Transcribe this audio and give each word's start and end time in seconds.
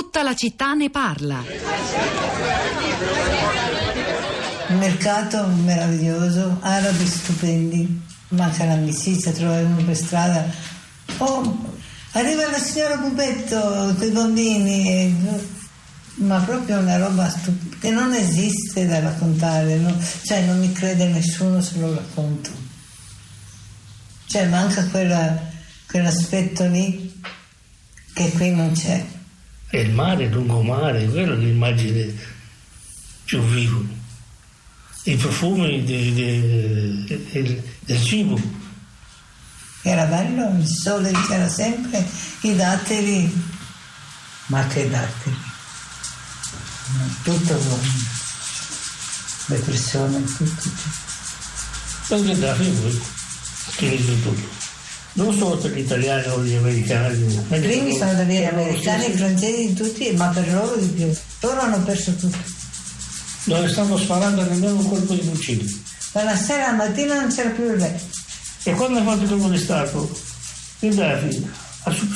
Tutta 0.00 0.22
la 0.22 0.36
città 0.36 0.74
ne 0.74 0.90
parla. 0.90 1.42
Il 4.68 4.76
mercato 4.76 5.44
meraviglioso, 5.48 6.58
arabi 6.60 7.04
stupendi, 7.04 8.00
manca 8.28 8.64
l'amicizia, 8.64 9.32
trovare 9.32 9.64
uno 9.64 9.82
per 9.82 9.96
strada. 9.96 10.48
Oh, 11.16 11.74
arriva 12.12 12.48
la 12.48 12.58
signora 12.58 12.96
Pupetto 12.96 13.60
con 13.98 14.06
i 14.06 14.10
bambini, 14.10 15.16
ma 16.14 16.38
proprio 16.42 16.78
una 16.78 16.96
roba 16.96 17.28
stupenda 17.28 17.76
che 17.80 17.90
non 17.90 18.12
esiste 18.14 18.86
da 18.86 19.00
raccontare, 19.00 19.78
no? 19.78 20.00
cioè 20.22 20.42
non 20.42 20.60
mi 20.60 20.70
crede 20.70 21.08
nessuno 21.08 21.60
se 21.60 21.76
lo 21.80 21.92
racconto. 21.92 22.50
Cioè 24.26 24.46
manca 24.46 24.86
quella, 24.90 25.36
quell'aspetto 25.88 26.66
lì 26.66 27.20
che 28.14 28.30
qui 28.30 28.52
non 28.52 28.72
c'è. 28.74 29.16
E 29.70 29.80
il 29.80 29.90
mare, 29.90 30.24
il 30.24 30.30
lungomare, 30.30 31.06
quello 31.06 31.34
è 31.34 31.36
l'immagine 31.36 32.14
più 33.24 33.40
vivo. 33.42 33.84
I 35.04 35.16
profumi 35.16 35.84
de, 35.84 36.14
de, 36.14 37.22
de, 37.30 37.62
del 37.80 38.02
cibo. 38.02 38.40
Era 39.82 40.04
bello, 40.06 40.58
il 40.58 40.66
sole 40.66 41.12
c'era 41.26 41.48
sempre, 41.48 42.06
i 42.42 42.56
datteri, 42.56 43.44
ma 44.46 44.66
che 44.66 44.88
datteri? 44.88 45.36
Tutto 47.22 47.80
le 49.46 49.58
persone, 49.58 50.24
tutto. 50.24 50.62
tutto. 50.62 52.14
Anche 52.14 52.38
da 52.38 52.54
voi, 52.54 53.00
finito 53.70 54.12
tutto 54.22 54.67
non 55.18 55.36
solo 55.36 55.56
per 55.56 55.72
gli 55.72 55.80
italiani 55.80 56.28
o 56.28 56.42
gli 56.42 56.54
americani. 56.54 57.44
I 57.50 57.58
primi 57.58 57.96
sono 57.96 58.14
da 58.14 58.22
gli 58.22 58.44
americani, 58.44 59.06
i 59.06 59.16
francesi, 59.16 59.74
tutti, 59.74 60.10
ma 60.12 60.28
per 60.28 60.52
loro 60.52 60.76
di 60.76 60.86
più. 60.86 61.12
Loro 61.40 61.60
hanno 61.60 61.82
perso 61.82 62.14
tutto. 62.14 62.38
Non 63.44 63.62
ne 63.62 63.68
stanno 63.68 63.98
sparando 63.98 64.42
nemmeno 64.42 64.76
un 64.76 64.88
colpo 64.88 65.14
di 65.14 65.22
fucile. 65.22 65.64
Dalla 66.12 66.36
sera 66.36 66.68
alla 66.68 66.76
mattina 66.76 67.20
non 67.20 67.34
c'era 67.34 67.50
più 67.50 67.64
il 67.64 67.78
letto. 67.78 68.04
E 68.62 68.72
quando 68.72 69.00
è 69.00 69.02
fatto 69.02 69.22
il 69.22 69.28
colpo 69.28 69.48
di 69.48 69.58
Stato, 69.58 70.20
Gheddafi 70.78 71.50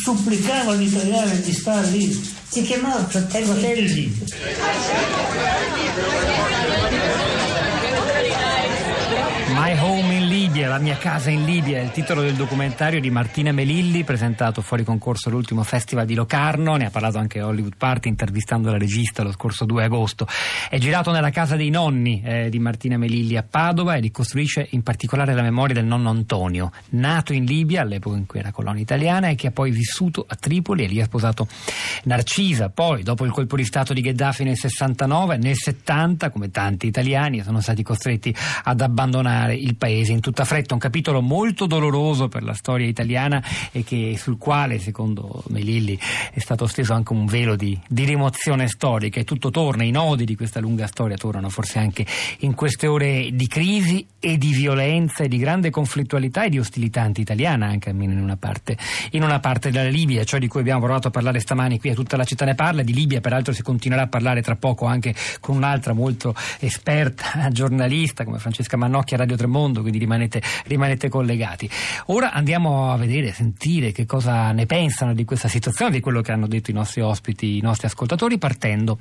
supplicava 0.01 0.73
agli 0.73 0.87
italiani 0.87 1.41
di 1.41 1.53
stare 1.53 1.89
lì. 1.89 2.35
Si 2.49 2.63
chiamava 2.63 3.05
Fratelli. 3.09 3.47
Fratelli. 3.47 4.27
Libia, 10.53 10.69
la 10.69 10.79
mia 10.79 10.99
casa 10.99 11.31
in 11.31 11.47
Libia, 11.47 11.79
è 11.79 11.81
il 11.81 11.93
titolo 11.93 12.21
del 12.21 12.35
documentario 12.35 13.01
di 13.01 13.09
Martina 13.09 13.53
Melilli, 13.53 14.05
presentato 14.05 14.61
fuori 14.61 14.85
concorso 14.85 15.31
all'ultimo 15.31 15.63
festival 15.63 16.05
di 16.05 16.13
Locarno, 16.15 16.77
ne 16.77 16.85
ha 16.85 16.91
parlato 16.91 17.17
anche 17.17 17.41
Hollywood 17.41 17.77
Party 17.79 18.11
intervistando 18.11 18.71
la 18.71 18.77
regista 18.77 19.23
lo 19.23 19.33
scorso 19.33 19.65
2 19.65 19.85
agosto. 19.85 20.27
È 20.69 20.77
girato 20.77 21.11
nella 21.11 21.31
casa 21.31 21.57
dei 21.57 21.71
nonni 21.71 22.21
eh, 22.23 22.51
di 22.51 22.59
Martina 22.59 22.99
Melilli 22.99 23.39
a 23.39 23.43
Padova 23.49 23.95
e 23.95 24.01
ricostruisce 24.01 24.67
in 24.73 24.83
particolare 24.83 25.33
la 25.33 25.41
memoria 25.41 25.75
del 25.75 25.87
nonno 25.87 26.11
Antonio, 26.11 26.71
nato 26.91 27.33
in 27.33 27.47
Libia 27.47 27.81
all'epoca 27.81 28.19
in 28.19 28.27
cui 28.27 28.41
era 28.41 28.51
colonia 28.51 28.83
italiana 28.83 29.29
e 29.29 29.37
che 29.37 29.47
ha 29.47 29.53
poi 29.53 29.71
vissuto 29.71 30.27
a 30.29 30.35
Tripoli 30.35 30.85
e 30.85 30.87
lì 30.87 31.01
ha 31.01 31.07
sposato 31.07 31.49
Narcisa. 32.03 32.69
Poi, 32.69 33.03
dopo 33.03 33.25
il 33.25 33.33
colpo 33.33 33.57
di 33.57 33.65
Stato 33.65 33.95
di 33.95 34.03
Gheddafi 34.03 34.45
nel 34.45 34.59
69, 34.59 35.39
nel 35.39 35.57
70, 35.57 36.29
come 36.29 36.51
tanti 36.51 36.89
italiani, 36.89 37.43
sono 37.43 37.63
stati 37.63 37.83
costretti 37.83 38.37
ad 38.65 38.83
abbandonare 38.83 39.55
il 39.55 39.77
paese 39.77 40.13
in 40.13 40.21
tutta 40.21 40.41
fretta, 40.45 40.75
un 40.75 40.81
capitolo 40.81 41.21
molto 41.21 41.67
doloroso 41.67 42.29
per 42.29 42.43
la 42.43 42.55
storia 42.55 42.87
italiana 42.87 43.43
e 43.71 43.85
che, 43.85 44.17
sul 44.17 44.39
quale, 44.39 44.79
secondo 44.79 45.43
Melilli, 45.49 45.99
è 46.33 46.39
stato 46.39 46.67
steso 46.67 46.93
anche 46.93 47.13
un 47.13 47.27
velo 47.27 47.57
di, 47.57 47.79
di, 47.89 48.05
rimozione 48.05 48.69
storica. 48.69 49.21
E 49.21 49.25
tutto 49.25 49.51
torna, 49.51 49.85
i 49.85 49.91
nodi 49.91 50.25
di 50.25 50.37
questa 50.37 50.61
lunga 50.61 50.87
storia 50.87 51.17
tornano 51.17 51.49
forse 51.49 51.79
anche 51.79 52.07
in 52.41 52.55
queste 52.55 52.87
ore 52.87 53.31
di 53.33 53.47
crisi 53.47 54.07
e 54.19 54.39
di 54.39 54.53
violenza 54.53 55.25
e 55.25 55.29
di 55.29 55.39
grande 55.39 55.71
conflittualità 55.71 56.45
e 56.45 56.49
di 56.49 56.59
ostilità 56.59 57.03
anti-italiana 57.03 57.67
anche 57.67 57.91
almeno 57.91 58.13
in 58.13 58.21
una 58.21 58.37
parte, 58.37 58.77
in 59.11 59.23
una 59.23 59.41
parte 59.41 59.71
della 59.71 59.89
Libia, 59.89 60.23
ciò 60.25 60.39
di 60.39 60.47
cui 60.47 60.61
abbiamo 60.61 60.85
provato 60.85 61.09
a 61.09 61.11
parlare 61.11 61.41
stamani 61.41 61.81
qui 61.81 61.91
a 61.91 61.95
tutta 61.95 62.17
la 62.17 62.25
città 62.25 62.45
ne 62.45 62.55
parla, 62.55 62.83
di 62.83 62.95
Libia 62.95 63.21
peraltro 63.21 63.53
si 63.53 63.63
continuerà 63.63 64.05
a 64.05 64.09
parlare 64.09 64.41
tra 64.43 64.55
poco 64.55 64.87
anche 64.87 65.13
con 65.41 65.57
un'altra 65.57 65.93
molto 65.93 66.35
esperta 66.61 67.49
giornalista 67.51 68.25
come 68.25 68.39
Francesca 68.39 68.77
Mannocchia 68.77 69.17
Radio 69.17 69.37
Tremondo, 69.37 69.81
quindi 69.81 69.99
rimanete, 69.99 70.32
rimanete 70.67 71.09
collegati. 71.09 71.69
Ora 72.07 72.33
andiamo 72.33 72.93
a 72.93 72.97
vedere, 72.97 73.33
sentire 73.33 73.93
che 73.93 74.07
cosa 74.07 74.53
ne 74.53 74.67
pensano 74.67 75.15
di 75.15 75.25
questa 75.25 75.49
situazione, 75.49 75.91
di 75.91 76.01
quello 76.01 76.21
che 76.21 76.33
hanno 76.33 76.47
detto 76.47 76.71
i 76.71 76.75
nostri 76.75 77.01
ospiti, 77.01 77.57
i 77.57 77.61
nostri 77.61 77.89
ascoltatori, 77.89 78.39
partendo 78.39 78.99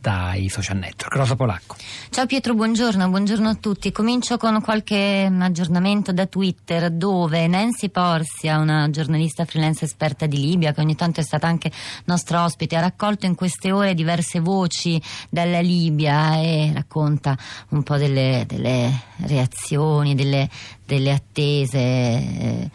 dai 0.00 0.48
social 0.48 0.78
network. 0.78 1.14
Rosa 1.14 1.34
Polacco. 1.34 1.76
Ciao 2.10 2.26
Pietro, 2.26 2.54
buongiorno, 2.54 3.08
buongiorno 3.08 3.48
a 3.48 3.54
tutti. 3.54 3.90
Comincio 3.90 4.36
con 4.36 4.60
qualche 4.60 5.30
aggiornamento 5.38 6.12
da 6.12 6.26
Twitter 6.26 6.90
dove 6.90 7.46
Nancy 7.46 7.88
Porsia, 7.88 8.58
una 8.58 8.88
giornalista 8.90 9.44
freelance 9.44 9.84
esperta 9.84 10.26
di 10.26 10.38
Libia 10.38 10.72
che 10.72 10.80
ogni 10.80 10.94
tanto 10.94 11.20
è 11.20 11.22
stata 11.22 11.46
anche 11.46 11.70
nostra 12.04 12.44
ospite, 12.44 12.76
ha 12.76 12.80
raccolto 12.80 13.26
in 13.26 13.34
queste 13.34 13.72
ore 13.72 13.94
diverse 13.94 14.40
voci 14.40 15.00
dalla 15.28 15.60
Libia 15.60 16.36
e 16.36 16.70
racconta 16.72 17.36
un 17.70 17.82
po' 17.82 17.96
delle, 17.96 18.44
delle 18.46 18.90
reazioni, 19.26 20.14
delle, 20.14 20.48
delle 20.88 21.12
attese 21.12 21.78
eh, 21.78 22.70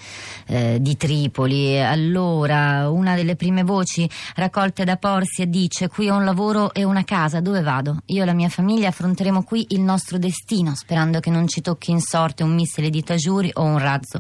eh, 0.46 0.78
di 0.80 0.96
Tripoli. 0.96 1.82
Allora, 1.82 2.88
una 2.92 3.16
delle 3.16 3.36
prime 3.36 3.64
voci 3.64 4.08
raccolte 4.36 4.84
da 4.84 4.98
Porsia 4.98 5.48
dice 5.48 5.88
qui 5.88 6.10
ho 6.10 6.16
un 6.16 6.24
lavoro 6.24 6.74
e 6.76 6.84
una 6.84 7.04
casa, 7.04 7.42
dove 7.42 7.62
vado? 7.62 8.02
Io 8.06 8.22
e 8.22 8.26
la 8.26 8.34
mia 8.34 8.50
famiglia 8.50 8.90
affronteremo 8.90 9.42
qui 9.42 9.66
il 9.70 9.82
nostro 9.82 10.20
destino, 10.20 10.76
sperando 10.76 11.20
che 11.20 11.32
non 11.32 11.48
ci 11.48 11.62
tocchi 11.62 11.90
in 11.90 12.02
sorte 12.02 12.44
un 12.44 12.54
missile 12.54 12.92
di 12.92 13.02
Tajuri 13.04 13.50
o 13.56 13.64
un 13.64 13.80
razzo 13.80 14.20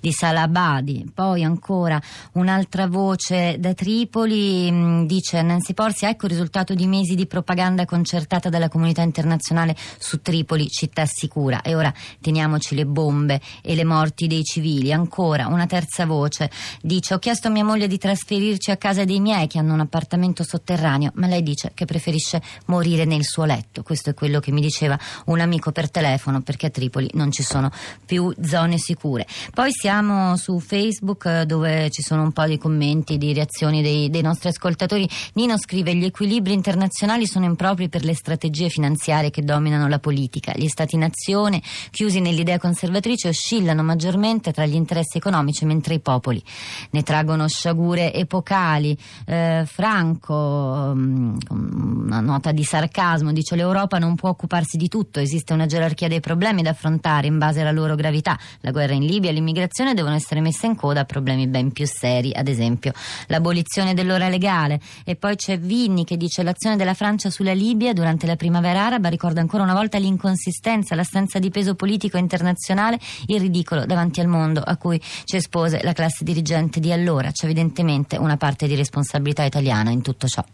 di 0.00 0.10
Salabadi. 0.10 1.10
Poi 1.12 1.44
ancora 1.44 2.00
un'altra 2.32 2.86
voce 2.86 3.56
da 3.58 3.74
Tripoli 3.74 4.70
mh, 4.70 4.74
mm, 4.74 5.04
dice 5.04 5.42
Nancy 5.42 5.74
Porsia, 5.74 6.08
ecco 6.08 6.24
il 6.24 6.32
risultato 6.32 6.72
di 6.72 6.86
mesi 6.86 7.14
di 7.14 7.26
propaganda 7.26 7.84
concertata 7.84 8.48
dalla 8.48 8.70
comunità 8.70 9.02
internazionale 9.02 9.76
su 9.98 10.22
Tripoli, 10.22 10.66
città 10.68 11.04
sicura. 11.04 11.60
E 11.60 11.74
ora 11.74 11.92
teniamoci 12.22 12.74
le 12.74 12.86
bombe 12.86 13.32
e 13.62 13.74
le 13.74 13.84
morti 13.84 14.26
dei 14.26 14.44
civili. 14.44 14.92
Ancora 14.92 15.46
una 15.46 15.66
terza 15.66 16.06
voce 16.06 16.50
dice 16.80 17.14
ho 17.14 17.18
chiesto 17.18 17.48
a 17.48 17.50
mia 17.50 17.64
moglie 17.64 17.86
di 17.86 17.98
trasferirci 17.98 18.70
a 18.70 18.76
casa 18.76 19.04
dei 19.04 19.20
miei 19.20 19.46
che 19.46 19.58
hanno 19.58 19.74
un 19.74 19.80
appartamento 19.80 20.42
sotterraneo, 20.42 21.10
ma 21.14 21.26
lei 21.26 21.42
dice 21.42 21.72
che 21.74 21.84
preferisce 21.84 22.42
morire 22.66 23.04
nel 23.04 23.24
suo 23.24 23.44
letto. 23.44 23.82
Questo 23.82 24.10
è 24.10 24.14
quello 24.14 24.40
che 24.40 24.52
mi 24.52 24.60
diceva 24.60 24.98
un 25.26 25.40
amico 25.40 25.72
per 25.72 25.90
telefono 25.90 26.40
perché 26.42 26.66
a 26.66 26.70
Tripoli 26.70 27.10
non 27.14 27.30
ci 27.30 27.42
sono 27.42 27.70
più 28.04 28.32
zone 28.42 28.78
sicure. 28.78 29.26
Poi 29.52 29.70
siamo 29.72 30.36
su 30.36 30.58
Facebook 30.58 31.24
eh, 31.26 31.46
dove 31.46 31.90
ci 31.90 32.02
sono 32.02 32.22
un 32.22 32.32
po' 32.32 32.46
di 32.46 32.58
commenti, 32.58 33.18
di 33.18 33.32
reazioni 33.32 33.82
dei, 33.82 34.10
dei 34.10 34.22
nostri 34.22 34.48
ascoltatori. 34.48 35.08
Nino 35.34 35.58
scrive 35.58 35.94
gli 35.94 36.04
equilibri 36.04 36.52
internazionali 36.52 37.26
sono 37.26 37.44
impropri 37.44 37.88
per 37.88 38.04
le 38.04 38.14
strategie 38.14 38.68
finanziarie 38.68 39.30
che 39.30 39.42
dominano 39.42 39.88
la 39.88 39.98
politica. 39.98 40.52
Gli 40.54 40.68
stati-nazione 40.68 41.62
chiusi 41.90 42.20
nell'idea 42.20 42.58
conservatrice 42.58 43.23
oscillano 43.28 43.82
maggiormente 43.82 44.52
tra 44.52 44.66
gli 44.66 44.74
interessi 44.74 45.18
economici 45.18 45.64
mentre 45.64 45.94
i 45.94 46.00
popoli 46.00 46.42
ne 46.90 47.02
traggono 47.02 47.48
sciagure 47.48 48.12
epocali. 48.12 48.96
Eh, 49.26 49.64
Franco, 49.66 50.34
um, 50.34 51.36
una 51.48 52.20
nota 52.20 52.52
di 52.52 52.64
sarcasmo, 52.64 53.32
dice 53.32 53.56
l'Europa 53.56 53.98
non 53.98 54.14
può 54.14 54.28
occuparsi 54.28 54.76
di 54.76 54.88
tutto, 54.88 55.20
esiste 55.20 55.52
una 55.52 55.66
gerarchia 55.66 56.08
dei 56.08 56.20
problemi 56.20 56.62
da 56.62 56.70
affrontare 56.70 57.26
in 57.26 57.38
base 57.38 57.60
alla 57.60 57.72
loro 57.72 57.94
gravità. 57.94 58.38
La 58.60 58.70
guerra 58.70 58.94
in 58.94 59.04
Libia 59.04 59.30
e 59.30 59.32
l'immigrazione 59.32 59.94
devono 59.94 60.14
essere 60.14 60.40
messe 60.40 60.66
in 60.66 60.76
coda 60.76 61.00
a 61.00 61.04
problemi 61.04 61.46
ben 61.46 61.72
più 61.72 61.86
seri, 61.86 62.32
ad 62.34 62.48
esempio 62.48 62.92
l'abolizione 63.26 63.94
dell'ora 63.94 64.28
legale. 64.28 64.80
E 65.04 65.16
poi 65.16 65.36
c'è 65.36 65.58
Vinni 65.58 66.04
che 66.04 66.16
dice 66.16 66.42
l'azione 66.42 66.76
della 66.76 66.94
Francia 66.94 67.30
sulla 67.30 67.52
Libia 67.52 67.92
durante 67.92 68.26
la 68.26 68.36
primavera 68.36 68.86
araba 68.86 69.08
ricorda 69.08 69.40
ancora 69.40 69.62
una 69.62 69.74
volta 69.74 69.98
l'inconsistenza, 69.98 70.94
l'assenza 70.94 71.38
di 71.38 71.50
peso 71.50 71.74
politico 71.74 72.16
internazionale, 72.16 72.98
il 73.26 73.40
ridicolo 73.40 73.84
davanti 73.86 74.20
al 74.20 74.26
mondo 74.26 74.60
a 74.60 74.76
cui 74.76 75.00
ci 75.24 75.36
espose 75.36 75.80
la 75.82 75.92
classe 75.92 76.24
dirigente 76.24 76.80
di 76.80 76.92
allora. 76.92 77.30
C'è 77.30 77.44
evidentemente 77.46 78.16
una 78.16 78.36
parte 78.36 78.66
di 78.66 78.74
responsabilità 78.74 79.44
italiana 79.44 79.90
in 79.90 80.02
tutto 80.02 80.26
ciò. 80.26 80.44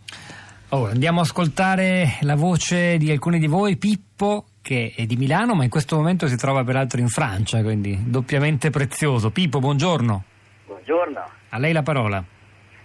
Ora 0.72 0.92
andiamo 0.92 1.18
a 1.20 1.22
ascoltare 1.22 2.18
la 2.20 2.36
voce 2.36 2.96
di 2.96 3.10
alcuni 3.10 3.38
di 3.40 3.48
voi, 3.48 3.76
Pippo 3.76 4.44
che 4.62 4.92
è 4.94 5.04
di 5.06 5.16
Milano 5.16 5.54
ma 5.54 5.64
in 5.64 5.70
questo 5.70 5.96
momento 5.96 6.28
si 6.28 6.36
trova 6.36 6.62
peraltro 6.62 7.00
in 7.00 7.08
Francia, 7.08 7.62
quindi 7.62 7.98
doppiamente 8.06 8.70
prezioso. 8.70 9.30
Pippo, 9.30 9.58
buongiorno. 9.58 10.24
Buongiorno. 10.66 11.20
A 11.48 11.58
lei 11.58 11.72
la 11.72 11.82
parola. 11.82 12.22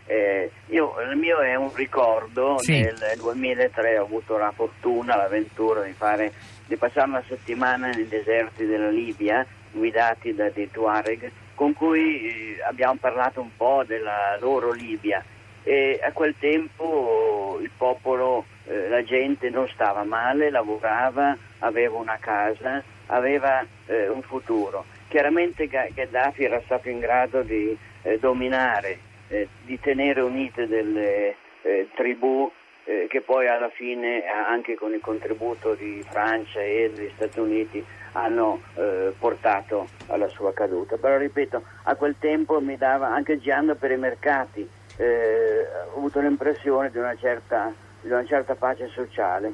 Eh, 0.07 0.51
io, 0.67 0.93
il 1.11 1.17
mio 1.17 1.39
è 1.39 1.55
un 1.55 1.71
ricordo, 1.75 2.57
Sì. 2.59 2.71
nel 2.79 2.95
2003 3.17 3.97
ho 3.99 4.03
avuto 4.05 4.37
la 4.37 4.51
fortuna, 4.55 5.15
l'avventura 5.15 5.81
di, 5.83 5.93
fare, 5.93 6.31
di 6.65 6.75
passare 6.75 7.09
una 7.09 7.23
settimana 7.27 7.89
nei 7.89 8.07
deserti 8.07 8.65
della 8.65 8.89
Libia, 8.89 9.45
guidati 9.71 10.33
da 10.33 10.49
dei 10.49 10.69
Tuareg, 10.71 11.31
con 11.53 11.73
cui 11.73 12.55
eh, 12.57 12.63
abbiamo 12.63 12.97
parlato 12.99 13.41
un 13.41 13.55
po' 13.55 13.83
della 13.85 14.37
loro 14.39 14.71
Libia 14.71 15.23
e 15.63 15.99
a 16.03 16.11
quel 16.11 16.35
tempo 16.37 17.59
popolo, 17.75 18.45
eh, 18.67 18.87
la 18.87 19.03
gente 19.03 19.49
non 19.49 19.67
stava 19.69 20.03
male, 20.03 20.51
lavorava, 20.51 21.35
aveva 21.59 21.97
una 21.97 22.17
casa, 22.19 22.83
aveva 23.07 23.65
eh, 23.87 24.07
un 24.07 24.21
futuro. 24.21 24.85
Chiaramente 25.07 25.67
Gheddafi 25.67 26.43
era 26.43 26.61
stato 26.65 26.89
in 26.89 26.99
grado 26.99 27.41
di 27.41 27.75
eh, 28.03 28.19
dominare, 28.19 28.99
eh, 29.27 29.47
di 29.63 29.79
tenere 29.79 30.21
unite 30.21 30.67
delle 30.67 31.35
eh, 31.63 31.87
tribù 31.95 32.51
eh, 32.85 33.07
che 33.09 33.21
poi 33.21 33.47
alla 33.47 33.69
fine, 33.69 34.23
anche 34.25 34.75
con 34.75 34.93
il 34.93 35.01
contributo 35.01 35.73
di 35.73 36.03
Francia 36.07 36.61
e 36.61 36.91
degli 36.93 37.11
Stati 37.15 37.39
Uniti, 37.39 37.85
hanno 38.13 38.61
eh, 38.75 39.13
portato 39.17 39.87
alla 40.07 40.27
sua 40.29 40.53
caduta. 40.53 40.97
Però 40.97 41.17
ripeto, 41.17 41.61
a 41.83 41.95
quel 41.95 42.15
tempo 42.19 42.59
mi 42.61 42.77
dava, 42.77 43.07
anche 43.07 43.39
girando 43.39 43.75
per 43.75 43.91
i 43.91 43.97
mercati, 43.97 44.67
eh, 44.97 45.67
ho 45.93 45.97
avuto 45.97 46.19
l'impressione 46.19 46.91
di 46.91 46.97
una, 46.97 47.15
certa, 47.15 47.73
di 48.01 48.09
una 48.09 48.25
certa 48.25 48.55
pace 48.55 48.87
sociale. 48.87 49.53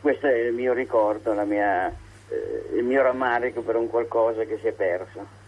Questo 0.00 0.26
è 0.26 0.34
il 0.34 0.54
mio 0.54 0.72
ricordo, 0.72 1.32
mia, 1.44 1.88
eh, 1.88 2.76
il 2.76 2.84
mio 2.84 3.02
rammarico 3.02 3.62
per 3.62 3.76
un 3.76 3.88
qualcosa 3.88 4.44
che 4.44 4.58
si 4.58 4.66
è 4.66 4.72
perso. 4.72 5.39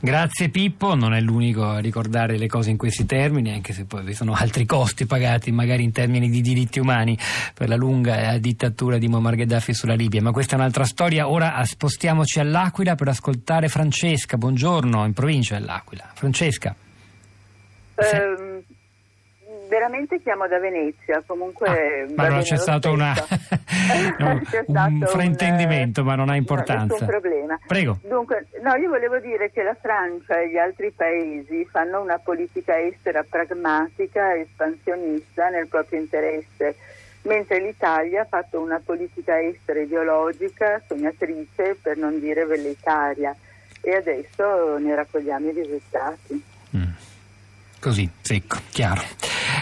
Grazie 0.00 0.48
Pippo, 0.48 0.94
non 0.94 1.12
è 1.12 1.20
l'unico 1.20 1.64
a 1.64 1.80
ricordare 1.80 2.38
le 2.38 2.46
cose 2.46 2.70
in 2.70 2.76
questi 2.76 3.04
termini, 3.04 3.52
anche 3.52 3.72
se 3.72 3.84
poi 3.84 4.04
vi 4.04 4.14
sono 4.14 4.32
altri 4.32 4.64
costi 4.64 5.06
pagati 5.06 5.50
magari 5.50 5.82
in 5.82 5.90
termini 5.90 6.30
di 6.30 6.40
diritti 6.40 6.78
umani 6.78 7.18
per 7.52 7.68
la 7.68 7.74
lunga 7.74 8.32
eh, 8.32 8.38
dittatura 8.38 8.96
di 8.96 9.08
Muammar 9.08 9.34
Gheddafi 9.34 9.74
sulla 9.74 9.94
Libia, 9.94 10.22
ma 10.22 10.30
questa 10.30 10.54
è 10.54 10.58
un'altra 10.58 10.84
storia. 10.84 11.28
Ora 11.28 11.60
spostiamoci 11.64 12.38
all'Aquila 12.38 12.94
per 12.94 13.08
ascoltare 13.08 13.68
Francesca, 13.68 14.36
buongiorno, 14.36 15.04
in 15.04 15.12
provincia 15.12 15.58
dell'Aquila. 15.58 16.08
Francesca. 16.14 16.76
Eh, 17.96 18.47
veramente 19.68 20.20
chiamo 20.20 20.46
da 20.48 20.58
Venezia, 20.58 21.22
comunque... 21.26 21.68
Ah, 21.68 22.12
ma 22.14 22.24
allora 22.24 22.42
c'è 22.42 22.56
stato, 22.56 22.90
una... 22.90 23.14
no, 24.18 24.40
c'è 24.50 24.64
stato 24.66 24.90
un 24.90 25.06
fraintendimento, 25.06 26.00
un, 26.00 26.06
ma 26.06 26.14
non 26.14 26.28
ha 26.30 26.36
importanza. 26.36 26.96
No, 26.98 27.06
problema. 27.06 27.58
Prego. 27.66 27.98
Dunque, 28.02 28.46
no, 28.62 28.74
io 28.76 28.88
volevo 28.88 29.18
dire 29.18 29.50
che 29.50 29.62
la 29.62 29.76
Francia 29.80 30.40
e 30.40 30.50
gli 30.50 30.56
altri 30.56 30.90
paesi 30.90 31.64
fanno 31.70 32.00
una 32.00 32.18
politica 32.18 32.78
estera 32.78 33.24
pragmatica, 33.28 34.34
espansionista 34.34 35.48
nel 35.48 35.68
proprio 35.68 36.00
interesse, 36.00 36.76
mentre 37.22 37.60
l'Italia 37.60 38.22
ha 38.22 38.26
fatto 38.26 38.60
una 38.60 38.80
politica 38.84 39.40
estera 39.40 39.80
ideologica, 39.80 40.82
sognatrice, 40.86 41.76
per 41.80 41.96
non 41.96 42.18
dire 42.18 42.44
velleitaria, 42.44 43.34
e 43.80 43.94
adesso 43.94 44.78
ne 44.78 44.94
raccogliamo 44.94 45.48
i 45.48 45.52
risultati. 45.52 46.44
Mm. 46.76 46.92
Così, 47.80 48.10
secco, 48.22 48.58
chiaro. 48.70 49.02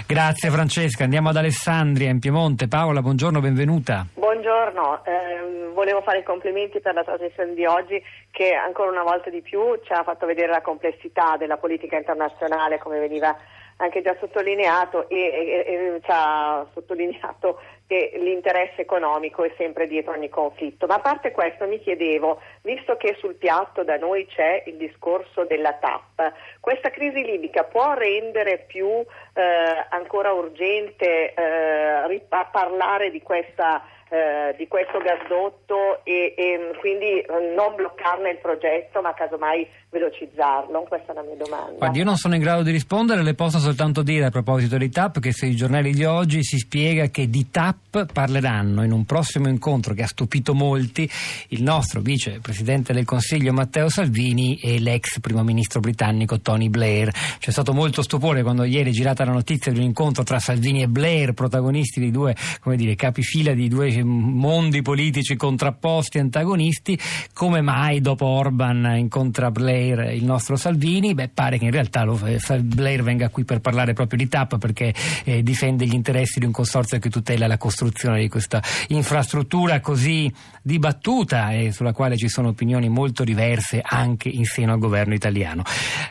Grazie 0.08 0.50
Francesca, 0.50 1.02
andiamo 1.02 1.30
ad 1.30 1.36
Alessandria 1.36 2.10
in 2.10 2.20
Piemonte. 2.20 2.68
Paola, 2.68 3.02
buongiorno, 3.02 3.40
benvenuta. 3.40 4.06
Buongiorno, 4.14 5.04
eh, 5.04 5.72
volevo 5.74 6.00
fare 6.02 6.20
i 6.20 6.22
complimenti 6.22 6.78
per 6.80 6.94
la 6.94 7.02
trasmissione 7.02 7.54
di 7.54 7.66
oggi 7.66 8.00
che 8.30 8.54
ancora 8.54 8.90
una 8.92 9.02
volta 9.02 9.30
di 9.30 9.42
più 9.42 9.58
ci 9.84 9.92
ha 9.92 10.04
fatto 10.04 10.24
vedere 10.24 10.52
la 10.52 10.62
complessità 10.62 11.36
della 11.36 11.56
politica 11.56 11.96
internazionale 11.96 12.78
come 12.78 13.00
veniva 13.00 13.36
anche 13.76 14.02
già 14.02 14.16
sottolineato 14.18 15.08
e, 15.08 15.16
e, 15.16 15.64
e, 15.66 16.00
ci 16.02 16.10
ha 16.10 16.66
sottolineato 16.72 17.60
che 17.86 18.12
l'interesse 18.16 18.80
economico 18.80 19.44
è 19.44 19.52
sempre 19.56 19.86
dietro 19.86 20.12
ogni 20.12 20.28
conflitto. 20.28 20.86
Ma 20.86 20.94
a 20.94 21.00
parte 21.00 21.30
questo 21.30 21.66
mi 21.66 21.78
chiedevo, 21.78 22.40
visto 22.62 22.96
che 22.96 23.16
sul 23.18 23.34
piatto 23.34 23.84
da 23.84 23.96
noi 23.96 24.26
c'è 24.26 24.64
il 24.66 24.76
discorso 24.76 25.44
della 25.44 25.74
TAP, 25.74 26.32
questa 26.60 26.90
crisi 26.90 27.22
libica 27.22 27.64
può 27.64 27.94
rendere 27.94 28.64
più 28.66 28.88
eh, 28.88 29.86
ancora 29.90 30.32
urgente 30.32 31.32
eh, 31.34 32.26
parlare 32.50 33.10
di 33.10 33.22
questa 33.22 33.82
eh, 34.08 34.54
di 34.56 34.68
questo 34.68 34.98
gasdotto 34.98 36.04
e, 36.04 36.34
e, 36.36 36.70
quindi 36.78 37.18
eh, 37.18 37.54
non 37.56 37.74
bloccarne 37.74 38.30
il 38.30 38.38
progetto 38.38 39.00
ma 39.00 39.12
casomai 39.14 39.66
velocizzarlo? 39.90 40.82
Questa 40.82 41.12
è 41.12 41.14
la 41.14 41.22
mia 41.22 41.34
domanda. 41.34 41.72
Guardi, 41.78 41.98
io 41.98 42.04
non 42.04 42.16
sono 42.16 42.34
in 42.34 42.40
grado 42.40 42.62
di 42.62 42.70
rispondere, 42.70 43.22
le 43.22 43.34
posso 43.34 43.58
soltanto 43.58 44.02
dire 44.02 44.26
a 44.26 44.30
proposito 44.30 44.76
di 44.76 44.90
TAP 44.90 45.18
che 45.18 45.32
sui 45.32 45.56
giornali 45.56 45.92
di 45.92 46.04
oggi 46.04 46.44
si 46.44 46.58
spiega 46.58 47.06
che 47.08 47.28
di 47.28 47.50
TAP 47.50 48.12
parleranno 48.12 48.84
in 48.84 48.92
un 48.92 49.04
prossimo 49.04 49.48
incontro 49.48 49.94
che 49.94 50.02
ha 50.02 50.06
stupito 50.06 50.54
molti 50.54 51.10
il 51.48 51.62
nostro 51.62 52.00
vicepresidente 52.00 52.92
del 52.92 53.04
Consiglio 53.04 53.52
Matteo 53.52 53.88
Salvini 53.88 54.58
e 54.62 54.78
l'ex 54.78 55.18
primo 55.20 55.42
ministro 55.42 55.80
britannico 55.80 56.40
Tony 56.40 56.68
Blair. 56.68 57.10
C'è 57.38 57.50
stato 57.50 57.72
molto 57.72 58.02
stupore 58.02 58.42
quando 58.42 58.62
ieri 58.62 58.90
è 58.90 58.92
girata 58.92 59.24
la 59.24 59.32
notizia 59.32 59.72
di 59.72 59.78
un 59.78 59.84
incontro 59.84 60.22
tra 60.22 60.38
Salvini 60.38 60.82
e 60.82 60.86
Blair, 60.86 61.32
protagonisti 61.32 61.98
di 61.98 62.12
due 62.12 62.34
come 62.60 62.76
dire, 62.76 62.94
capifila 62.94 63.52
di 63.52 63.68
due 63.68 63.90
mondi 64.02 64.82
politici 64.82 65.36
contrapposti, 65.36 66.18
antagonisti, 66.18 66.98
come 67.32 67.60
mai 67.60 68.00
dopo 68.00 68.26
Orban 68.26 68.94
incontra 68.96 69.50
Blair 69.50 70.12
il 70.12 70.24
nostro 70.24 70.56
Salvini? 70.56 71.14
Beh, 71.14 71.28
pare 71.28 71.58
che 71.58 71.64
in 71.64 71.70
realtà 71.70 72.04
lo, 72.04 72.18
Blair 72.60 73.02
venga 73.02 73.28
qui 73.28 73.44
per 73.44 73.60
parlare 73.60 73.92
proprio 73.92 74.18
di 74.18 74.28
TAP 74.28 74.58
perché 74.58 74.94
eh, 75.24 75.42
difende 75.42 75.86
gli 75.86 75.94
interessi 75.94 76.38
di 76.38 76.46
un 76.46 76.52
consorzio 76.52 76.98
che 76.98 77.10
tutela 77.10 77.46
la 77.46 77.58
costruzione 77.58 78.20
di 78.20 78.28
questa 78.28 78.62
infrastruttura 78.88 79.80
così 79.80 80.32
dibattuta 80.62 81.52
e 81.52 81.72
sulla 81.72 81.92
quale 81.92 82.16
ci 82.16 82.28
sono 82.28 82.48
opinioni 82.48 82.88
molto 82.88 83.24
diverse 83.24 83.80
anche 83.82 84.28
in 84.28 84.44
seno 84.44 84.72
al 84.72 84.78
governo 84.78 85.14
italiano. 85.14 85.62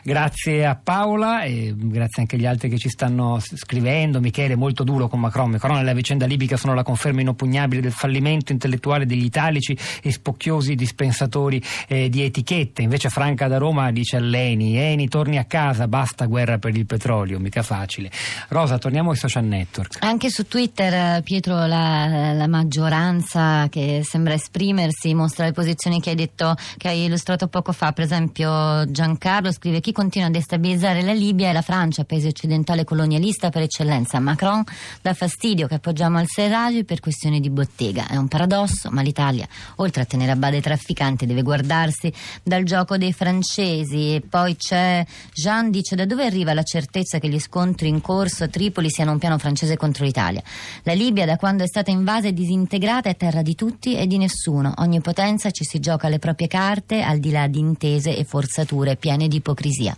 Grazie 0.02 0.64
a 0.64 0.76
Paola 0.76 1.42
e 1.42 1.74
grazie 1.76 2.22
anche 2.22 2.36
agli 2.36 2.46
altri 2.46 2.68
che 2.68 2.78
ci 2.78 2.88
stanno 2.88 3.38
scrivendo. 3.40 4.20
Michele 4.20 4.56
molto 4.56 4.84
duro 4.84 5.08
con 5.08 5.20
Macron. 5.20 5.50
Macron 5.50 5.78
e 5.78 5.84
la 5.84 5.92
vicenda 5.92 6.26
libica 6.26 6.56
sono 6.56 6.74
la 6.74 6.82
conferma 6.82 7.20
inoppugnabile 7.20 7.75
responsabili 7.76 7.80
del 7.80 7.92
fallimento 7.92 8.52
intellettuale 8.52 9.06
degli 9.06 9.24
italici 9.24 9.76
e 10.02 10.10
spocchiosi 10.10 10.74
dispensatori 10.74 11.62
eh, 11.88 12.08
di 12.08 12.22
etichette. 12.22 12.82
Invece 12.82 13.08
Franca 13.08 13.48
da 13.48 13.58
Roma 13.58 13.90
dice 13.90 14.16
a 14.16 14.20
Leni, 14.20 14.76
Eni 14.76 15.08
torni 15.08 15.38
a 15.38 15.44
casa, 15.44 15.88
basta 15.88 16.26
guerra 16.26 16.58
per 16.58 16.76
il 16.76 16.86
petrolio, 16.86 17.38
mica 17.38 17.62
facile. 17.62 18.10
Rosa, 18.48 18.78
torniamo 18.78 19.10
ai 19.10 19.16
social 19.16 19.44
network. 19.44 19.98
Anche 20.00 20.30
su 20.30 20.46
Twitter, 20.46 21.22
Pietro, 21.22 21.66
la, 21.66 22.32
la 22.32 22.48
maggioranza 22.48 23.68
che 23.68 24.02
sembra 24.04 24.34
esprimersi 24.34 25.14
mostra 25.14 25.44
le 25.44 25.52
posizioni 25.52 26.00
che 26.00 26.10
hai 26.10 26.16
detto, 26.16 26.54
che 26.76 26.88
hai 26.88 27.04
illustrato 27.04 27.48
poco 27.48 27.72
fa. 27.72 27.92
Per 27.92 28.04
esempio 28.04 28.88
Giancarlo 28.90 29.52
scrive 29.52 29.80
chi 29.80 29.92
continua 29.92 30.28
a 30.28 30.30
destabilizzare 30.30 31.02
la 31.02 31.12
Libia 31.12 31.48
è 31.48 31.52
la 31.52 31.62
Francia, 31.62 32.04
paese 32.04 32.28
occidentale 32.28 32.84
colonialista 32.84 33.50
per 33.50 33.62
eccellenza. 33.62 34.18
Macron 34.20 34.62
dà 35.02 35.14
fastidio 35.14 35.66
che 35.66 35.74
appoggiamo 35.74 36.18
al 36.18 36.26
Serraj 36.26 36.84
per 36.84 37.00
questioni 37.00 37.40
di 37.40 37.50
bottega 37.50 37.65
bottega. 37.66 38.06
È 38.06 38.16
un 38.16 38.28
paradosso, 38.28 38.90
ma 38.90 39.02
l'Italia, 39.02 39.46
oltre 39.76 40.02
a 40.02 40.04
tenere 40.04 40.30
a 40.30 40.36
bada 40.36 40.56
i 40.56 40.60
trafficanti, 40.60 41.26
deve 41.26 41.42
guardarsi 41.42 42.12
dal 42.42 42.62
gioco 42.62 42.96
dei 42.96 43.12
francesi. 43.12 44.14
E 44.14 44.22
poi 44.26 44.56
c'è 44.56 45.04
Jean 45.34 45.70
dice 45.70 45.96
da 45.96 46.06
dove 46.06 46.24
arriva 46.24 46.54
la 46.54 46.62
certezza 46.62 47.18
che 47.18 47.28
gli 47.28 47.40
scontri 47.40 47.88
in 47.88 48.00
corso 48.00 48.44
a 48.44 48.48
Tripoli 48.48 48.88
siano 48.90 49.12
un 49.12 49.18
piano 49.18 49.38
francese 49.38 49.76
contro 49.76 50.04
l'Italia. 50.04 50.42
La 50.84 50.94
Libia, 50.94 51.26
da 51.26 51.36
quando 51.36 51.64
è 51.64 51.66
stata 51.66 51.90
invasa 51.90 52.28
e 52.28 52.32
disintegrata, 52.32 53.08
è 53.08 53.16
terra 53.16 53.42
di 53.42 53.54
tutti 53.54 53.96
e 53.96 54.06
di 54.06 54.16
nessuno. 54.16 54.72
Ogni 54.78 55.00
potenza 55.00 55.50
ci 55.50 55.64
si 55.64 55.80
gioca 55.80 56.08
le 56.08 56.18
proprie 56.18 56.46
carte 56.46 57.02
al 57.02 57.18
di 57.18 57.30
là 57.30 57.46
di 57.48 57.58
intese 57.58 58.16
e 58.16 58.24
forzature 58.24 58.96
piene 58.96 59.28
di 59.28 59.36
ipocrisia. 59.36 59.96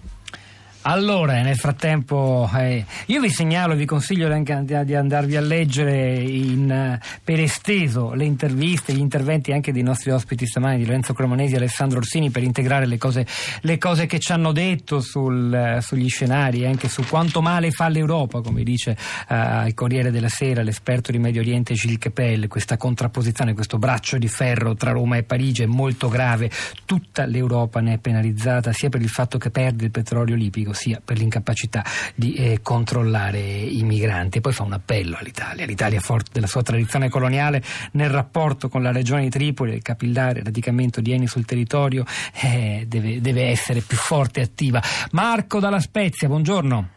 Allora, 0.83 1.43
nel 1.43 1.57
frattempo, 1.57 2.49
eh, 2.55 2.85
io 3.07 3.21
vi 3.21 3.29
segnalo, 3.31 3.75
vi 3.75 3.85
consiglio 3.85 4.33
anche 4.33 4.63
di 4.65 4.95
andarvi 4.95 5.37
a 5.37 5.41
leggere 5.41 6.15
in, 6.15 6.71
eh, 6.71 7.01
per 7.23 7.41
esteso 7.41 8.15
le 8.15 8.25
interviste, 8.25 8.93
gli 8.93 9.01
interventi 9.01 9.53
anche 9.53 9.73
dei 9.73 9.83
nostri 9.83 10.13
ospiti 10.13 10.47
stamani, 10.47 10.79
di 10.79 10.87
Lorenzo 10.87 11.13
Cremonesi 11.13 11.55
e 11.55 11.57
Alessandro 11.57 11.99
Orsini, 11.99 12.31
per 12.31 12.45
integrare 12.45 12.87
le 12.87 12.97
cose, 12.97 13.27
le 13.63 13.77
cose 13.77 14.07
che 14.07 14.21
ci 14.21 14.33
hanno 14.33 14.53
detto 14.53 15.01
sul, 15.01 15.53
eh, 15.53 15.81
sugli 15.83 16.09
scenari, 16.09 16.65
anche 16.65 16.89
su 16.89 17.05
quanto 17.07 17.43
male 17.43 17.71
fa 17.71 17.89
l'Europa, 17.89 18.41
come 18.41 18.63
dice 18.63 18.97
uh, 19.29 19.67
il 19.67 19.75
Corriere 19.75 20.11
della 20.11 20.29
Sera 20.29 20.63
l'esperto 20.63 21.11
di 21.11 21.19
Medio 21.19 21.41
Oriente 21.41 21.75
Gilles 21.75 21.99
Kepel, 21.99 22.47
questa 22.47 22.77
contrapposizione, 22.77 23.53
questo 23.53 23.79
braccio 23.79 24.17
di 24.17 24.29
ferro 24.29 24.75
tra 24.75 24.93
Roma 24.93 25.17
e 25.17 25.25
Parigi 25.25 25.65
è 25.65 25.67
molto 25.67 26.09
grave, 26.09 26.51
tutta 26.85 27.27
l'Europa 27.27 27.81
ne 27.81 27.95
è 27.95 27.99
penalizzata 27.99 28.73
sia 28.73 28.89
per 28.89 29.03
il 29.03 29.09
fatto 29.09 29.39
che 29.39 29.51
perde 29.51 29.85
il 29.85 29.91
petrolio 29.91 30.37
libico 30.37 30.68
sia 30.73 31.01
per 31.05 31.17
l'incapacità 31.17 31.85
di 32.15 32.35
eh, 32.35 32.61
controllare 32.63 33.39
i 33.39 33.83
migranti. 33.83 34.39
E 34.39 34.41
poi 34.41 34.53
fa 34.53 34.63
un 34.63 34.73
appello 34.73 35.17
all'Italia. 35.19 35.67
L'Italia, 35.67 36.01
forte 36.01 36.31
della 36.33 36.47
sua 36.47 36.63
tradizione 36.63 37.09
coloniale, 37.09 37.63
nel 37.93 38.11
rapporto 38.11 38.69
con 38.69 38.83
la 38.83 38.93
regione 38.93 39.23
di 39.23 39.31
Tripoli, 39.31 39.75
il 39.75 39.83
capillare 39.83 40.43
radicamento 40.43 41.01
di 41.01 41.13
Eni 41.13 41.27
sul 41.27 41.45
territorio, 41.45 42.05
eh, 42.43 42.85
deve, 42.87 43.21
deve 43.21 43.49
essere 43.49 43.81
più 43.81 43.97
forte 43.97 44.41
e 44.41 44.45
attiva. 44.45 44.81
Marco 45.13 45.61
dalla 45.61 45.81
Spezia, 45.81 46.29
buongiorno. 46.29 46.89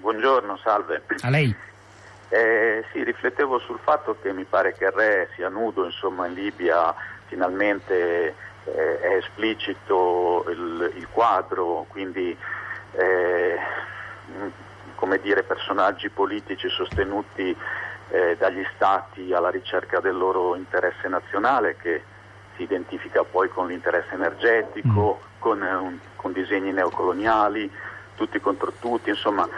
Buongiorno, 0.00 0.58
salve. 0.62 1.02
A 1.20 1.30
lei. 1.30 1.54
Eh, 2.30 2.84
sì, 2.92 3.02
riflettevo 3.02 3.58
sul 3.58 3.78
fatto 3.82 4.16
che 4.20 4.32
mi 4.32 4.44
pare 4.44 4.74
che 4.74 4.84
il 4.84 4.90
re 4.90 5.28
sia 5.34 5.48
nudo 5.48 5.84
insomma, 5.86 6.26
in 6.26 6.34
Libia, 6.34 6.94
finalmente 7.26 8.34
eh, 8.64 9.00
è 9.00 9.16
esplicito 9.16 10.44
il, 10.48 10.92
il 10.96 11.08
quadro, 11.10 11.86
quindi 11.88 12.36
eh, 12.92 13.58
come 14.94 15.20
dire, 15.20 15.42
personaggi 15.42 16.08
politici 16.08 16.68
sostenuti 16.68 17.56
eh, 18.10 18.36
dagli 18.38 18.64
stati 18.74 19.32
alla 19.32 19.50
ricerca 19.50 20.00
del 20.00 20.16
loro 20.16 20.56
interesse 20.56 21.08
nazionale 21.08 21.76
che 21.76 22.02
si 22.56 22.62
identifica 22.62 23.22
poi 23.22 23.48
con 23.48 23.68
l'interesse 23.68 24.14
energetico, 24.14 25.20
mm. 25.20 25.40
con, 25.40 25.62
un, 25.62 25.98
con 26.16 26.32
disegni 26.32 26.72
neocoloniali, 26.72 27.70
tutti 28.16 28.40
contro 28.40 28.72
tutti, 28.80 29.10
insomma 29.10 29.48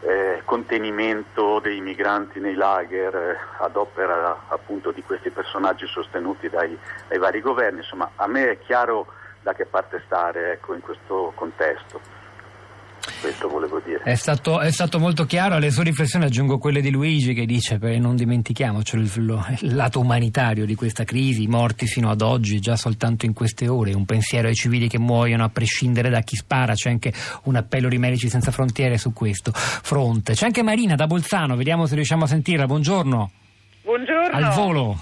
eh, 0.00 0.42
contenimento 0.44 1.60
dei 1.60 1.80
migranti 1.80 2.40
nei 2.40 2.54
lager 2.54 3.14
eh, 3.14 3.38
ad 3.58 3.76
opera 3.76 4.44
appunto 4.48 4.90
di 4.90 5.02
questi 5.02 5.30
personaggi 5.30 5.86
sostenuti 5.86 6.48
dai, 6.48 6.76
dai, 7.06 7.18
vari 7.18 7.40
governi, 7.40 7.78
insomma 7.78 8.10
a 8.16 8.26
me 8.26 8.50
è 8.50 8.58
chiaro 8.58 9.06
da 9.42 9.54
che 9.54 9.66
parte 9.66 10.02
stare 10.06 10.52
ecco, 10.52 10.74
in 10.74 10.80
questo 10.80 11.32
contesto 11.34 12.19
questo 13.20 13.48
volevo 13.48 13.80
dire. 13.80 14.02
È 14.02 14.14
stato, 14.14 14.60
è 14.60 14.70
stato, 14.70 14.98
molto 14.98 15.24
chiaro, 15.24 15.56
alle 15.56 15.70
sue 15.70 15.84
riflessioni 15.84 16.24
aggiungo 16.24 16.58
quelle 16.58 16.80
di 16.80 16.90
Luigi 16.90 17.34
che 17.34 17.46
dice 17.46 17.78
beh, 17.78 17.98
non 17.98 18.16
dimentichiamoci 18.16 18.96
il, 18.96 19.10
il, 19.60 19.74
lato 19.74 20.00
umanitario 20.00 20.66
di 20.66 20.74
questa 20.74 21.04
crisi, 21.04 21.42
i 21.42 21.46
morti 21.46 21.86
fino 21.86 22.10
ad 22.10 22.20
oggi, 22.20 22.60
già 22.60 22.76
soltanto 22.76 23.26
in 23.26 23.32
queste 23.32 23.68
ore, 23.68 23.92
un 23.92 24.04
pensiero 24.04 24.48
ai 24.48 24.54
civili 24.54 24.88
che 24.88 24.98
muoiono 24.98 25.44
a 25.44 25.48
prescindere 25.48 26.10
da 26.10 26.20
chi 26.20 26.36
spara, 26.36 26.74
c'è 26.74 26.90
anche 26.90 27.12
un 27.44 27.56
appello 27.56 27.88
di 27.88 27.98
Medici 27.98 28.28
Senza 28.28 28.50
Frontiere 28.50 28.98
su 28.98 29.12
questo 29.12 29.52
fronte. 29.54 30.34
C'è 30.34 30.46
anche 30.46 30.62
Marina 30.62 30.94
da 30.94 31.06
Bolzano, 31.06 31.56
vediamo 31.56 31.86
se 31.86 31.94
riusciamo 31.94 32.24
a 32.24 32.28
sentirla, 32.28 32.66
buongiorno. 32.66 33.30
Buongiorno. 33.82 34.36
Al 34.36 34.52
volo. 34.52 35.00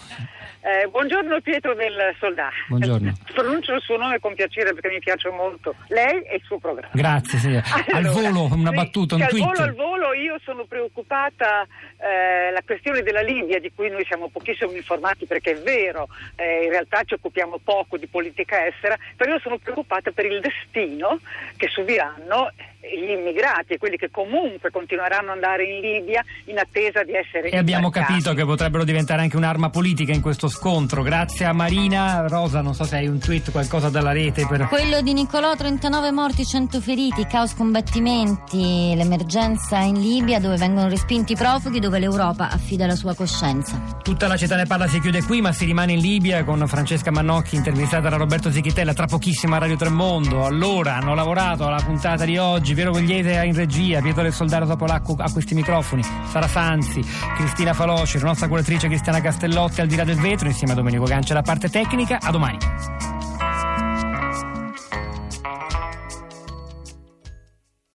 Eh, 0.69 0.87
buongiorno 0.89 1.41
Pietro 1.41 1.73
del 1.73 2.15
Soldato. 2.21 2.53
Buongiorno. 2.69 3.15
Pronuncio 3.33 3.73
il 3.73 3.81
suo 3.81 3.97
nome 3.97 4.19
con 4.19 4.35
piacere 4.35 4.75
perché 4.75 4.91
mi 4.91 4.99
piace 4.99 5.31
molto. 5.31 5.75
Lei 5.87 6.21
e 6.25 6.35
il 6.37 6.43
suo 6.45 6.59
programma. 6.59 6.91
Grazie, 6.93 7.39
signora. 7.39 7.65
Allora, 7.99 8.29
al 8.29 8.33
volo, 8.35 8.55
una 8.55 8.71
battuta, 8.71 9.15
un 9.15 9.23
sì, 9.23 9.29
tweet. 9.29 9.47
Al 9.47 9.55
volo, 9.55 9.63
al 9.63 9.75
volo 9.75 10.13
io 10.13 10.39
sono 10.45 10.65
preoccupata 10.65 11.67
eh, 11.97 12.51
la 12.53 12.61
questione 12.67 13.01
della 13.01 13.23
Libia 13.23 13.59
di 13.59 13.73
cui 13.75 13.89
noi 13.89 14.05
siamo 14.05 14.29
pochissimo 14.29 14.73
informati 14.73 15.25
perché 15.25 15.53
è 15.53 15.61
vero, 15.63 16.09
eh, 16.37 16.65
in 16.65 16.71
realtà 16.71 17.03
ci 17.05 17.15
occupiamo 17.15 17.61
poco 17.65 17.97
di 17.97 18.07
politica 18.07 18.67
estera, 18.67 18.95
però 19.17 19.33
io 19.33 19.41
sono 19.41 19.57
preoccupata 19.57 20.11
per 20.11 20.27
il 20.27 20.41
destino 20.41 21.19
che 21.57 21.69
subiranno 21.69 22.53
gli 22.80 23.11
immigrati 23.11 23.75
e 23.75 23.78
quelli 23.78 23.97
che 23.97 24.11
comunque 24.11 24.70
continueranno 24.70 25.30
ad 25.30 25.37
andare 25.37 25.64
in 25.64 25.80
Libia 25.80 26.25
in 26.44 26.58
attesa 26.58 27.02
di 27.02 27.12
essere 27.14 27.50
E 27.50 27.56
abbiamo 27.56 27.90
capito 27.90 28.35
che 28.35 28.44
potrebbero 28.44 28.85
diventare 28.85 29.23
anche 29.23 29.37
un'arma 29.37 29.70
politica 29.70 30.12
in 30.12 30.20
questo 30.20 30.49
scontro. 30.49 31.02
Grazie 31.02 31.47
a 31.47 31.52
Marina. 31.52 32.26
Rosa, 32.28 32.61
non 32.61 32.75
so 32.75 32.85
se 32.85 32.97
hai 32.97 33.08
un 33.08 33.18
tweet, 33.18 33.50
qualcosa 33.50 33.88
dalla 33.88 34.12
rete. 34.12 34.47
Per... 34.47 34.68
Quello 34.68 35.00
di 35.00 35.12
Nicolò, 35.12 35.54
39 35.56 36.11
morti, 36.12 36.44
100 36.44 36.80
feriti, 36.80 37.26
caos 37.26 37.54
combattimenti, 37.54 38.94
l'emergenza 38.94 39.80
in 39.80 40.00
Libia 40.00 40.38
dove 40.38 40.56
vengono 40.56 40.88
respinti 40.88 41.32
i 41.32 41.37
profughi, 41.37 41.80
dove 41.80 41.99
l'Europa 41.99 42.50
affida 42.50 42.87
la 42.87 42.94
sua 42.94 43.14
coscienza. 43.14 43.99
Tutta 44.02 44.28
la 44.28 44.37
città 44.37 44.56
ne 44.56 44.66
parla 44.66 44.87
si 44.87 45.00
chiude 45.00 45.23
qui, 45.23 45.40
ma 45.40 45.52
si 45.52 45.64
rimane 45.64 45.92
in 45.92 46.00
Libia 46.00 46.44
con 46.44 46.66
Francesca 46.66 47.11
Mannocchi 47.11 47.56
intervistata 47.56 48.08
da 48.08 48.16
Roberto 48.16 48.50
Zichitella, 48.50 48.94
tra 48.94 49.06
pochissimo 49.06 49.56
a 49.56 49.58
Radio 49.58 49.76
Tremondo. 49.76 50.44
Allora 50.44 50.97
hanno 50.97 51.14
lavorato 51.14 51.66
alla 51.66 51.82
puntata 51.85 52.25
di 52.25 52.37
oggi, 52.69 52.75
Piero 52.75 52.91
Gugliese 52.91 53.45
in 53.45 53.55
regia, 53.55 54.01
Pietro 54.03 54.23
del 54.23 54.33
Soldato 54.33 54.67
Topolacco 54.67 55.15
a 55.19 55.31
questi 55.31 55.55
microfoni, 55.55 56.03
Sara 56.31 56.49
Sanzi, 56.49 57.03
Cristina 57.37 57.73
Faloci, 57.73 58.19
la 58.19 58.27
nostra 58.27 58.49
curatrice 58.49 58.89
Cristiana 58.89 59.21
Castellotti 59.21 59.81
al 59.81 59.87
di 59.87 59.97
là 59.97 60.05
del 60.05 60.19
vetro, 60.19 60.49
insieme 60.49 60.73
a 60.73 60.77
Domenico 60.77 61.05
Gancia 61.05 61.35
la 61.35 61.43
parte 61.43 61.71
tecnica. 61.71 62.19
A 62.21 62.31
domani. 62.31 63.18